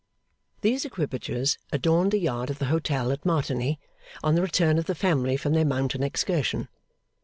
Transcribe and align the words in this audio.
These 0.61 0.83
equipages 0.83 1.59
adorned 1.71 2.11
the 2.11 2.17
yard 2.17 2.49
of 2.49 2.57
the 2.57 2.65
hotel 2.73 3.11
at 3.11 3.23
Martigny, 3.23 3.79
on 4.23 4.33
the 4.33 4.41
return 4.41 4.79
of 4.79 4.85
the 4.85 4.95
family 4.95 5.37
from 5.37 5.53
their 5.53 5.63
mountain 5.63 6.01
excursion. 6.01 6.69